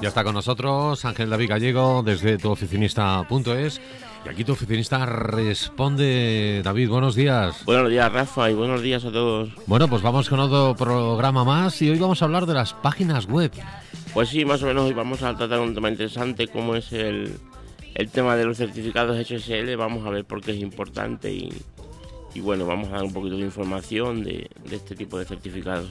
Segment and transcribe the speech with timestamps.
[0.00, 3.80] Ya está con nosotros Ángel David Gallego desde tuoficinista.es
[4.24, 6.60] y aquí tu oficinista responde.
[6.64, 7.64] David, buenos días.
[7.64, 9.50] Buenos días, Rafa, y buenos días a todos.
[9.66, 13.26] Bueno, pues vamos con otro programa más y hoy vamos a hablar de las páginas
[13.26, 13.52] web.
[14.14, 17.38] Pues sí, más o menos hoy vamos a tratar un tema interesante como es el,
[17.94, 19.76] el tema de los certificados SSL.
[19.76, 21.52] Vamos a ver por qué es importante y,
[22.34, 25.90] y bueno, vamos a dar un poquito de información de, de este tipo de certificados.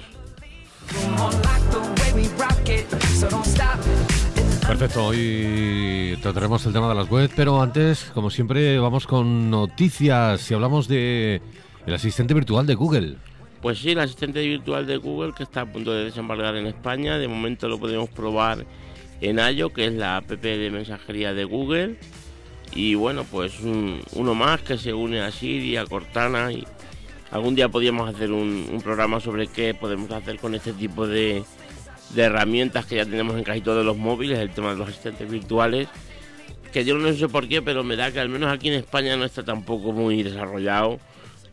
[4.67, 10.51] Perfecto, hoy trataremos el tema de las web, pero antes, como siempre, vamos con noticias
[10.51, 11.41] y hablamos de
[11.85, 13.15] el asistente virtual de Google.
[13.61, 17.17] Pues sí, el asistente virtual de Google que está a punto de desembarcar en España.
[17.17, 18.65] De momento lo podemos probar
[19.21, 21.97] en Ayo, que es la app de mensajería de Google.
[22.75, 26.65] Y bueno, pues uno más que se une a Siri, a Cortana y
[27.31, 31.43] algún día podríamos hacer un, programa sobre qué podemos hacer con este tipo de,
[32.15, 35.87] herramientas que ya tenemos en casi todos los móviles, el tema de los asistentes virtuales,
[36.71, 39.15] que yo no sé por qué, pero me da que al menos aquí en España
[39.17, 40.99] no está tampoco muy desarrollado.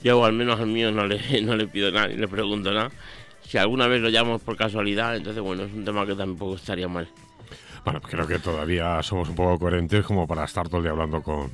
[0.02, 2.90] Yo al menos al mío no le, no le pido nada ni le pregunto nada.
[3.46, 6.88] Si alguna vez lo llamamos por casualidad, entonces bueno, es un tema que tampoco estaría
[6.88, 7.08] mal.
[7.84, 11.22] Bueno, creo que todavía somos un poco coherentes como para estar todo el día hablando
[11.22, 11.50] con,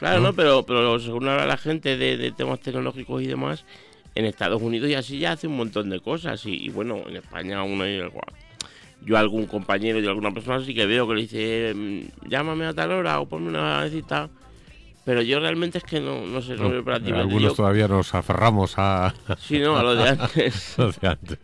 [0.00, 0.32] Claro, ¿no?
[0.32, 3.66] Pero, pero según habla la gente de, temas tecnológicos y demás,
[4.14, 6.44] en Estados Unidos y así ya hace un montón de cosas.
[6.46, 8.00] Y, bueno, en España aún hay
[9.02, 12.74] yo algún compañero y alguna persona sí que veo que le dice mm, llámame a
[12.74, 14.28] tal hora o ponme una cita
[15.04, 17.10] pero yo realmente es que no, no sé, no, no para ti.
[17.10, 19.14] Algunos todavía nos aferramos a...
[19.40, 20.74] Sí, no, a lo de antes.
[20.78, 21.38] lo de antes.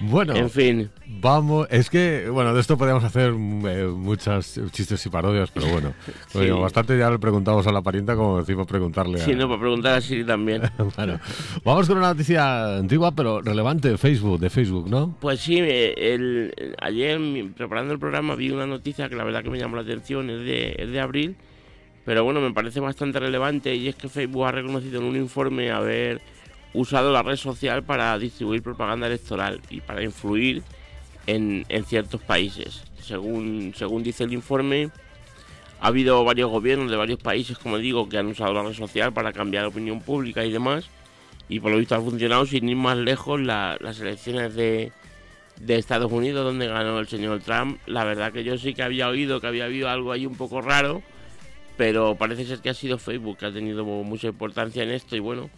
[0.00, 0.90] Bueno, en fin.
[1.06, 5.94] Vamos, es que, bueno, de esto podríamos hacer eh, muchas chistes y parodias, pero bueno,
[6.60, 10.24] bastante ya le preguntamos a la parienta como decimos preguntarle Sí, no, para preguntar así
[10.24, 10.62] también.
[10.96, 11.20] bueno,
[11.64, 15.16] vamos con una noticia antigua, pero relevante de Facebook, de Facebook, ¿no?
[15.20, 17.20] Pues sí, el, ayer
[17.56, 20.40] preparando el programa vi una noticia que la verdad que me llamó la atención, es
[20.44, 21.36] de, es de abril,
[22.10, 25.70] pero bueno, me parece bastante relevante y es que Facebook ha reconocido en un informe
[25.70, 26.20] haber
[26.74, 30.64] usado la red social para distribuir propaganda electoral y para influir
[31.28, 32.82] en, ciertos países.
[33.00, 34.90] Según, según dice el informe,
[35.80, 39.12] ha habido varios gobiernos de varios países, como digo, que han usado la red social
[39.12, 40.90] para cambiar la opinión pública y demás.
[41.48, 44.90] Y por lo visto ha funcionado sin ir más lejos las elecciones de,
[45.60, 47.78] de Estados Unidos, donde ganó el señor Trump.
[47.86, 50.60] La verdad que yo sí que había oído que había habido algo ahí un poco
[50.60, 51.04] raro
[51.80, 55.18] pero parece ser que ha sido Facebook que ha tenido mucha importancia en esto y
[55.18, 55.48] bueno,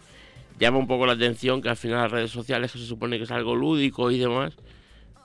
[0.57, 3.25] llama un poco la atención que al final las redes sociales que se supone que
[3.25, 4.53] es algo lúdico y demás,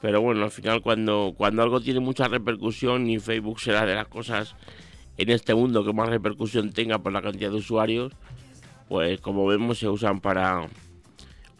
[0.03, 4.08] pero bueno, al final cuando, cuando algo tiene mucha repercusión y Facebook será de las
[4.08, 4.56] cosas
[5.16, 8.12] en este mundo que más repercusión tenga por la cantidad de usuarios,
[8.88, 10.66] pues como vemos se usan para,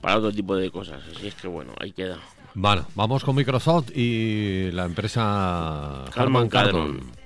[0.01, 2.19] para otro tipo de cosas, así es que bueno, ahí queda.
[2.55, 7.18] Bueno, vamos con Microsoft y la empresa Harman Kardon.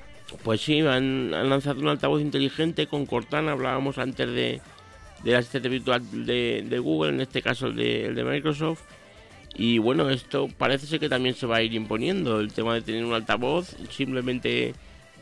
[0.43, 4.60] Pues sí, han, lanzado un altavoz inteligente con Cortana, hablábamos antes de
[5.22, 8.82] del asistente virtual de, Google, en este caso el de, Microsoft.
[9.54, 12.82] Y bueno, esto parece ser que también se va a ir imponiendo, el tema de
[12.82, 14.75] tener un altavoz simplemente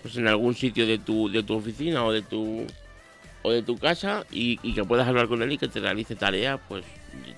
[0.02, 2.64] pues en algún sitio de tu, de tu oficina o de tu
[3.42, 6.60] o de tu casa y, que puedas hablar con él y que te realice tareas,
[6.68, 6.84] pues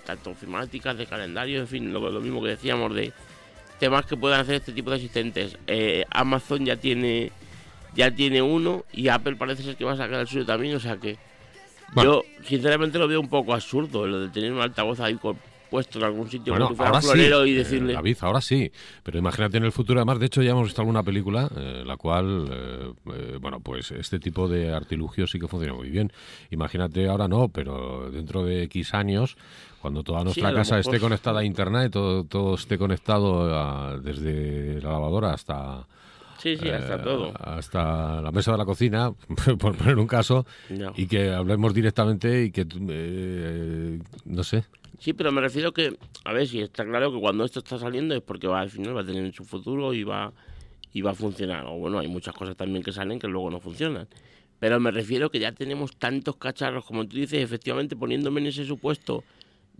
[0.04, 3.12] tanto informáticas, de calendario, en fin, lo, mismo que decíamos de
[3.78, 5.56] temas que puedan hacer este tipo de asistentes.
[5.66, 7.30] Eh, Amazon ya tiene
[7.94, 10.80] ya tiene uno y Apple parece ser que va a sacar el suyo también, o
[10.80, 11.18] sea que
[11.96, 15.18] yo sinceramente lo veo un poco absurdo lo de tener un altavoz ahí
[15.72, 18.70] puesto en algún sitio bueno, ahora florero y eh, decirle David, ahora sí,
[19.02, 21.84] pero imagínate en el futuro además, de hecho ya hemos visto alguna película en eh,
[21.86, 26.12] la cual eh, bueno, pues este tipo de artilugios sí que funciona muy bien.
[26.50, 29.38] Imagínate ahora no, pero dentro de X años
[29.80, 35.32] cuando toda nuestra casa esté conectada a internet, todo todo esté conectado desde la lavadora
[35.32, 35.86] hasta
[36.42, 37.32] Sí, sí, hasta eh, todo.
[37.38, 39.12] Hasta la mesa de la cocina,
[39.60, 40.44] por poner un caso,
[40.96, 44.64] y que hablemos directamente y que, eh, no sé.
[44.98, 48.16] Sí, pero me refiero que, a ver, si está claro que cuando esto está saliendo
[48.16, 50.32] es porque va al final va a tener su futuro y va,
[50.92, 51.64] y va a funcionar.
[51.66, 54.08] O bueno, hay muchas cosas también que salen que luego no funcionan.
[54.58, 58.64] Pero me refiero que ya tenemos tantos cacharros, como tú dices, efectivamente poniéndome en ese
[58.64, 59.22] supuesto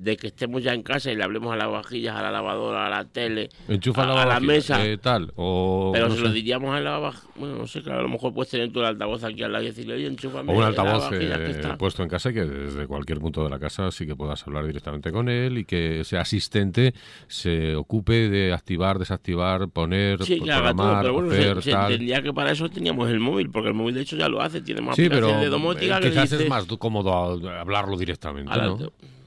[0.02, 2.86] de que estemos ya en casa y le hablemos a las vajillas, a la lavadora,
[2.86, 4.84] a la tele, a, la, mesa.
[4.84, 7.32] Eh, tal, o, pero se lo diríamos a la vajilla.
[7.36, 9.62] Bueno, no sé, claro, a lo mejor puedes tener tú el altavoz aquí al lado
[9.62, 10.52] y decirle, oye, enchúfame.
[10.52, 14.04] O un altavoz eh, puesto en casa que desde cualquier punto de la casa sí
[14.04, 16.94] que puedas hablar directamente con él y que ese asistente
[17.28, 22.50] se ocupe de activar, desactivar, poner, sí, programar, pero bueno, hacer, se, entendía que para
[22.50, 25.08] eso teníamos el móvil, porque el móvil de hecho ya lo hace, tiene más sí,
[25.08, 25.98] pero, de domótica.
[25.98, 28.78] Eh, quizás es más cómodo hablarlo directamente, ¿no?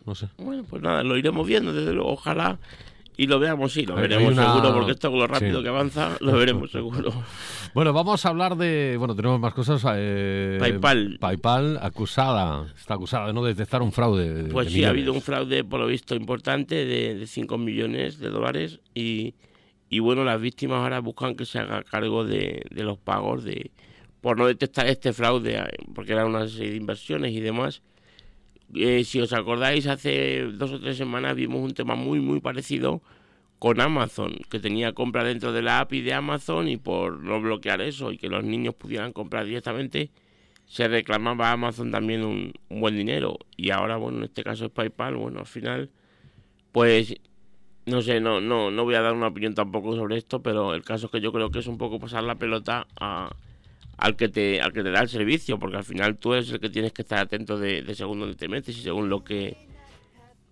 [0.06, 0.28] No sé.
[0.38, 2.60] Bueno, pues nada, lo iremos viendo, desde luego, ojalá.
[3.18, 6.34] Y lo veamos, sí, lo veremos seguro, porque esto con lo rápido que avanza, lo
[6.38, 7.14] veremos seguro.
[7.74, 8.98] bueno, vamos a hablar de.
[9.00, 9.82] Bueno, tenemos más cosas.
[9.96, 11.18] Eh, PayPal.
[11.20, 14.50] PayPal acusada, está acusada de no detectar un fraude.
[14.52, 18.30] pues sí, ha habido un fraude, por lo visto, importante de, de 5 millones de
[18.30, 18.82] dólares.
[18.94, 19.34] Y,
[19.90, 23.72] y bueno, las víctimas ahora buscan que se haga cargo de, de los pagos de
[24.20, 25.64] por no detectar este fraude, eh,
[25.94, 27.82] porque era una serie de inversiones y demás.
[28.74, 33.02] Eh, si os acordáis, hace dos o tres semanas vimos un tema muy, muy parecido
[33.60, 37.82] con Amazon, que tenía compra dentro de la API de Amazon y por no bloquear
[37.82, 40.12] eso y que los niños pudieran comprar directamente,
[40.66, 43.38] se reclamaba a Amazon también un, buen dinero.
[43.56, 45.90] Y ahora, bueno, en este caso es PayPal, bueno, al final,
[46.72, 47.16] pues
[47.86, 50.84] no sé, no, no, no voy a dar una opinión tampoco sobre esto, pero el
[50.84, 53.30] caso es que yo creo que es un poco pasar la pelota a,
[53.98, 56.60] al que te al que te da el servicio, porque al final tú eres el
[56.60, 59.58] que tienes que estar atento de, de según dónde te metes y según lo que...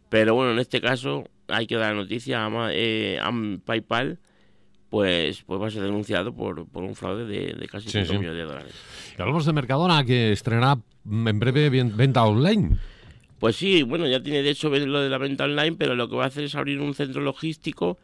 [0.10, 3.20] Pero bueno, en este caso hay que dar la noticia a, eh,
[3.66, 4.20] PayPal,
[4.90, 8.44] pues, pues va a ser denunciado por, por un fraude de, casi 5 millones de
[8.44, 8.74] dólares.
[9.18, 12.78] Y hablamos de Mercadona, que estrenará en breve venta online.
[13.40, 16.16] Pues sí, bueno, ya tiene de hecho lo de la venta online, pero lo que
[16.16, 17.98] va a hacer es abrir un centro logístico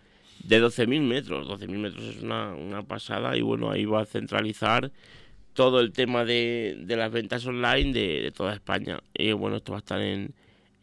[0.44, 1.47] de 12.000 metros.
[1.47, 4.91] 12.000 metros es una, una pasada y bueno, ahí va a centralizar
[5.60, 9.02] todo el tema de, las ventas online de, toda España.
[9.14, 10.34] Y bueno, esto va a estar en,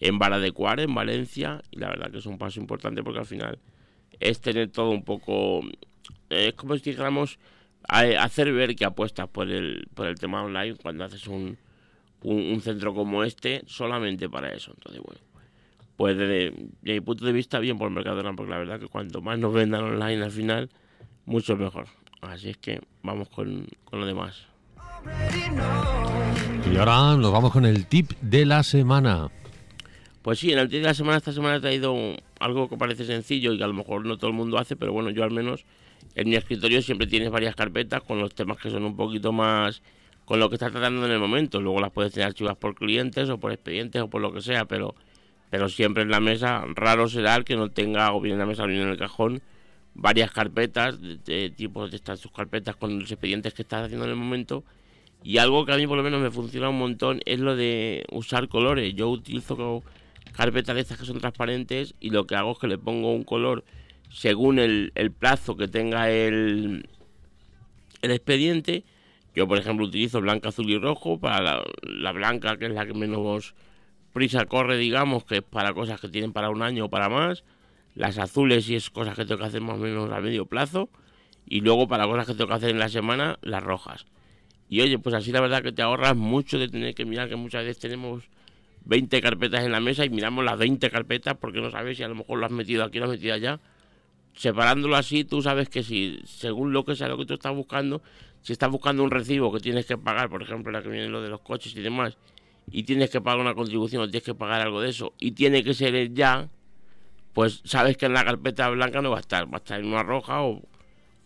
[0.00, 3.20] en Vara de Cuar, en Valencia, y la verdad que es un paso importante porque
[3.20, 3.58] al final
[4.20, 5.62] es tener todo un poco,
[6.28, 7.38] es como si dijéramos,
[7.88, 11.56] hacer ver que apuestas por el, por el tema online cuando haces un,
[12.22, 14.72] un, centro como este solamente para eso.
[14.74, 15.22] Entonces, bueno,
[15.96, 16.52] pues desde,
[16.82, 19.54] mi punto de vista, bien por el Mercadona, porque la verdad que cuanto más nos
[19.54, 20.68] vendan online al final,
[21.24, 21.86] mucho mejor.
[22.20, 24.54] Así es que vamos con, con lo demás.
[26.72, 29.28] Y ahora nos vamos con el tip de la semana.
[30.22, 31.94] Pues sí, en el tip de la semana esta semana he traído
[32.40, 34.92] algo que parece sencillo y que a lo mejor no todo el mundo hace, pero
[34.92, 35.64] bueno, yo al menos
[36.14, 39.82] en mi escritorio siempre tienes varias carpetas con los temas que son un poquito más
[40.24, 41.60] con lo que estás tratando en el momento.
[41.60, 44.64] Luego las puedes tener archivadas por clientes o por expedientes o por lo que sea,
[44.64, 44.94] pero,
[45.50, 48.64] pero siempre en la mesa, raro será que no tenga o bien en la mesa
[48.64, 49.40] o bien en el cajón
[49.94, 54.04] varias carpetas de, de tipo de estas sus carpetas con los expedientes que estás haciendo
[54.04, 54.64] en el momento
[55.22, 58.04] y algo que a mí por lo menos me funciona un montón es lo de
[58.12, 58.94] usar colores.
[58.94, 59.82] Yo utilizo
[60.32, 63.24] carpetas de estas que son transparentes y lo que hago es que le pongo un
[63.24, 63.64] color
[64.10, 66.88] según el, plazo que tenga el,
[68.02, 68.84] expediente.
[69.34, 72.86] Yo, por ejemplo, utilizo blanca, azul y rojo para la, la, blanca, que es la
[72.86, 73.54] que menos
[74.12, 77.44] prisa corre, digamos, que es para cosas que tienen para un año o para más.
[77.94, 80.88] Las azules, y es cosas que tengo que hacer más o menos a medio plazo.
[81.46, 84.06] Y luego para cosas que tengo que hacer en la semana, las rojas.
[84.68, 87.36] Y oye, pues así la verdad que te ahorras mucho de tener que mirar que
[87.36, 88.24] muchas veces tenemos
[88.84, 92.08] 20 carpetas en la mesa y miramos las 20 carpetas porque no sabes si a
[92.08, 93.60] lo mejor lo has metido aquí lo has metido allá.
[94.34, 98.02] Separándolo así, tú sabes que si, según lo que sea lo que tú estás buscando,
[98.42, 101.22] si estás buscando un recibo que tienes que pagar, por ejemplo, la que viene lo
[101.22, 102.18] de los coches y demás,
[102.70, 105.64] y tienes que pagar una contribución o tienes que pagar algo de eso, y tiene
[105.64, 106.50] que ser ya,
[107.32, 109.86] pues sabes que en la carpeta blanca no va a estar, va a estar en
[109.86, 110.62] una roja o,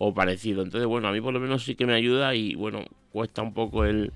[0.02, 0.62] o parecido.
[0.62, 3.52] Entonces, bueno, a mí por lo menos sí que me ayuda y bueno, cuesta un
[3.52, 4.12] poco el,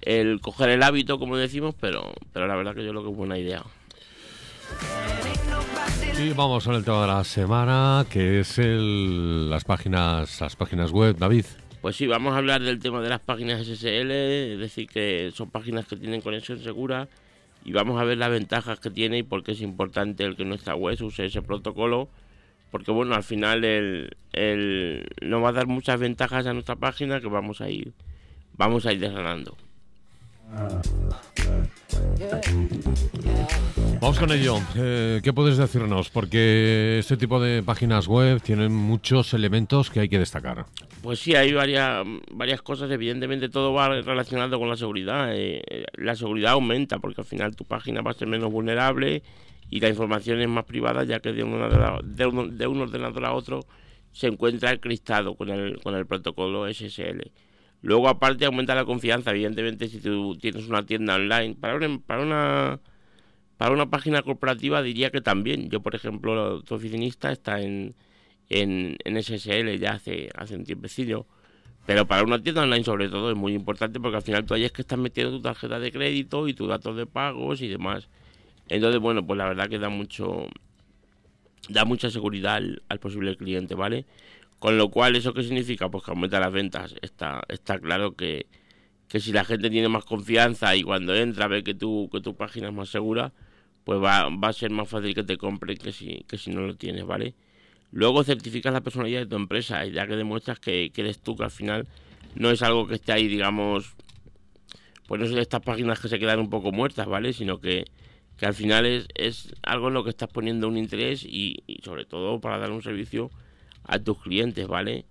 [0.00, 3.16] el coger el hábito, como decimos, pero, pero la verdad que yo creo que es
[3.16, 3.62] buena idea.
[6.18, 10.90] Y vamos con el tema de la semana, que es el, las páginas las páginas
[10.90, 11.44] web, David.
[11.82, 15.50] Pues sí, vamos a hablar del tema de las páginas SSL, es decir, que son
[15.50, 17.08] páginas que tienen conexión segura
[17.62, 20.46] y vamos a ver las ventajas que tiene y por qué es importante el que
[20.46, 22.08] nuestra web use ese protocolo
[22.70, 27.20] porque bueno, al final el, el, nos va a dar muchas ventajas a nuestra página
[27.20, 27.92] que vamos a ir,
[28.56, 29.56] vamos a ir desgranando.
[34.00, 34.56] Vamos con ello.
[34.76, 36.10] Eh, ¿Qué puedes decirnos?
[36.10, 40.66] Porque este tipo de páginas web tienen muchos elementos que hay que destacar.
[41.02, 42.90] Pues sí, hay varias, varias cosas.
[42.90, 45.30] Evidentemente todo va relacionado con la seguridad.
[45.34, 49.22] Eh, la seguridad aumenta porque al final tu página va a ser menos vulnerable
[49.70, 52.80] y la información es más privada ya que de un ordenador, de un, de un
[52.80, 53.60] ordenador a otro
[54.12, 57.30] se encuentra encristado con el, con el protocolo SSL.
[57.82, 62.22] Luego aparte aumenta la confianza, evidentemente si tú tienes una tienda online, para una, para
[62.22, 62.80] una,
[63.56, 65.70] para una página corporativa diría que también.
[65.70, 67.94] Yo por ejemplo, tu oficinista está en,
[68.50, 71.26] en, en SSL ya hace, hace un tiempecillo.
[71.86, 74.64] Pero para una tienda online sobre todo es muy importante porque al final tú ahí
[74.64, 78.08] es que estás metiendo tu tarjeta de crédito y tus datos de pagos y demás.
[78.68, 80.46] Entonces, bueno, pues la verdad que da mucho
[81.68, 84.06] da mucha seguridad al, posible cliente, ¿vale?
[84.60, 85.90] Con lo cual, ¿eso qué significa?
[85.90, 86.94] Pues que aumenta las ventas.
[87.02, 88.46] Está, está claro que,
[89.08, 92.36] que si la gente tiene más confianza y cuando entra ve que tu, que tu
[92.36, 93.32] página es más segura,
[93.84, 96.60] pues va, va a ser más fácil que te compre que si, que si no
[96.60, 97.34] lo tienes, ¿vale?
[97.90, 101.44] Luego certificas la personalidad de tu empresa, ya que demuestras que, que eres tú, que
[101.44, 101.88] al final
[102.34, 103.96] no es algo que esté ahí, digamos,
[105.08, 107.32] pues no son estas páginas que se quedan un poco muertas, ¿vale?
[107.32, 107.84] Sino que,
[108.36, 112.04] que al final es, es, algo en lo que estás poniendo un interés y, sobre
[112.04, 113.30] todo para dar un servicio
[113.84, 115.04] a tus clientes, ¿vale?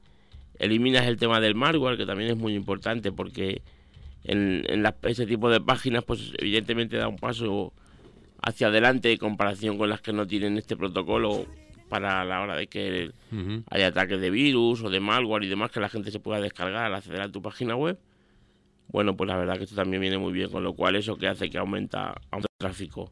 [0.58, 3.62] Eliminas el tema del malware, que también es muy importante porque
[4.24, 7.74] en, en ese tipo de páginas, pues evidentemente da un paso
[8.42, 11.46] hacia adelante en comparación con las que no tienen este protocolo
[11.90, 13.12] para la hora de que
[13.70, 16.86] haya ataques de virus o de malware y demás que la gente se pueda descargar
[16.86, 17.98] al acceder a tu página web.
[18.88, 21.28] Bueno, pues la verdad que esto también viene muy bien, con lo cual eso que
[21.28, 23.12] hace que aumenta, el tráfico.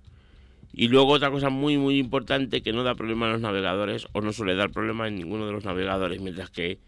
[0.74, 4.22] Y luego otra cosa muy muy importante que no da problema a los navegadores o
[4.22, 6.80] no suele dar problema en ninguno de los navegadores, mientras que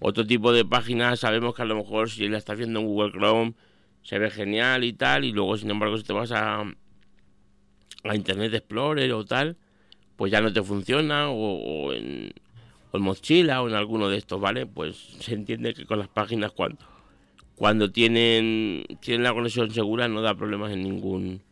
[0.00, 3.12] otro tipo de páginas sabemos que a lo mejor si la estás viendo en Google
[3.12, 3.54] Chrome
[4.02, 6.60] se ve genial y tal, y luego sin embargo si te vas a,
[8.04, 9.56] a Internet Explorer o tal,
[10.16, 12.32] pues ya no te funciona, o, en,
[12.92, 14.66] o en o en alguno de estos, ¿vale?
[14.66, 16.84] Pues se entiende que con las páginas cuando,
[17.54, 21.42] cuando tienen, tienen la conexión segura no da problemas en ningún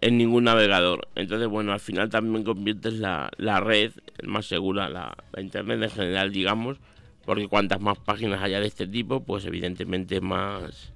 [0.00, 1.08] en ningún navegador.
[1.14, 3.92] Entonces, bueno, al final también conviertes la, la red
[4.24, 6.78] más segura, la, la, internet en general, digamos,
[7.24, 10.92] porque cuantas más páginas haya de este tipo, pues evidentemente más,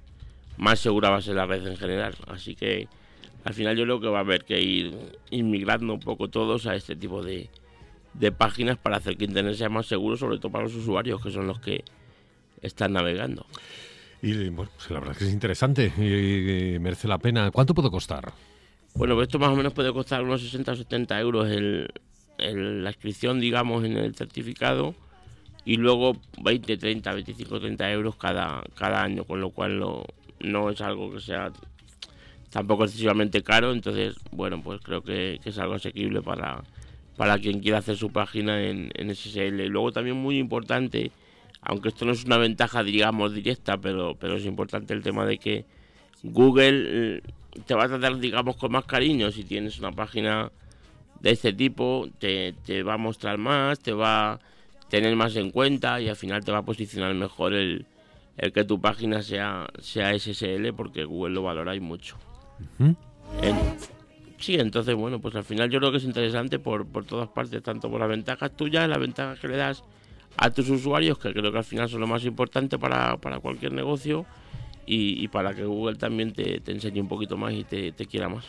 [0.57, 2.15] más segura va a ser la red en general.
[2.27, 2.87] Así que
[3.43, 4.95] al final yo creo que va a haber que ir
[5.31, 7.49] inmigrando un poco todos a este tipo de,
[8.13, 11.31] de páginas para hacer que Internet sea más seguro, sobre todo para los usuarios, que
[11.31, 11.83] son los que
[12.61, 13.45] están navegando.
[14.21, 17.49] Y bueno, pues la verdad es que es interesante y, merece la pena.
[17.51, 18.31] ¿Cuánto puede costar?
[18.93, 21.89] Bueno, pues esto más o menos puede costar unos 60 o 70 euros el,
[22.37, 24.95] la inscripción, digamos, en el certificado
[25.63, 30.03] y luego 20, 30, 25, 30 euros cada, cada año, con lo cual no,
[30.39, 31.51] no es algo que sea
[32.49, 36.63] tampoco excesivamente caro, entonces, bueno, pues creo que, es algo asequible para,
[37.15, 39.61] para quien quiera hacer su página en, en SSL.
[39.61, 41.11] Y luego también muy importante,
[41.61, 45.37] aunque esto no es una ventaja, digamos, directa, pero, pero es importante el tema de
[45.37, 45.65] que
[46.23, 47.21] Google eh,
[47.65, 49.31] te va a tratar, digamos, con más cariño.
[49.31, 50.51] Si tienes una página
[51.19, 54.39] de este tipo, te, te va a mostrar más, te va a
[54.89, 57.85] tener más en cuenta y al final te va a posicionar mejor el,
[58.37, 62.17] el que tu página sea, sea SSL porque Google lo valora y mucho.
[64.37, 67.61] Sí, entonces, bueno, pues al final yo creo que es interesante por, por todas partes,
[67.61, 69.83] tanto por las ventajas tuyas, las ventajas que le das
[70.37, 73.73] a tus usuarios, que creo que al final son lo más importante para, para cualquier
[73.73, 74.25] negocio,
[74.85, 78.27] y, para que Google también te, te, enseñe un poquito más y te, te, quiera
[78.29, 78.45] más.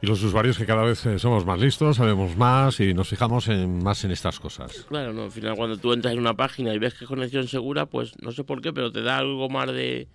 [0.00, 3.48] Y los usuarios que cada vez eh, somos más listos, sabemos más y nos fijamos
[3.48, 4.86] en, más en estas cosas.
[4.88, 7.48] Claro, no, al final cuando tú entras en una página y ves que es conexión
[7.48, 10.08] segura, pues no sé por qué, pero te da algo más de,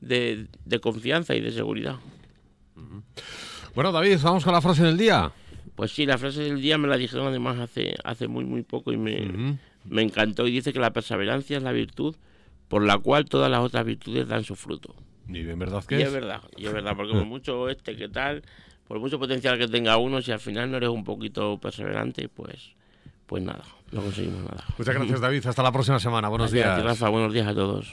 [0.00, 1.96] de, de confianza y de seguridad.
[3.74, 5.32] Bueno, David, vamos con la frase del día.
[5.74, 8.92] Pues sí, la frase del día me la dijeron además hace, hace muy, muy poco
[8.92, 10.46] y me, me encantó.
[10.46, 12.16] Y dice que la perseverancia es la virtud
[12.68, 14.94] por la cual todas las otras virtudes dan su fruto.
[15.28, 16.08] ¿Y en verdad que y es?
[16.08, 18.42] es verdad, y es verdad, porque por mucho este que tal,
[18.86, 22.72] por mucho potencial que tenga uno, si al final no eres un poquito perseverante, pues,
[23.26, 24.64] pues nada, no conseguimos nada.
[24.78, 25.46] Muchas gracias, David.
[25.46, 26.28] Hasta la próxima semana.
[26.28, 26.86] Buenos Gracias, días.
[26.86, 27.92] Rafa, buenos días a todos.